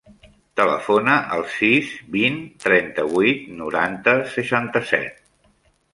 Telefona 0.59 1.17
al 1.35 1.43
sis, 1.57 1.91
vint, 2.17 2.41
trenta-vuit, 2.65 3.47
noranta, 3.61 4.19
seixanta-set. 4.37 5.25